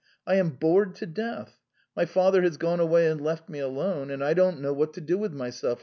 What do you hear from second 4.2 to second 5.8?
I do not know what to do with myself."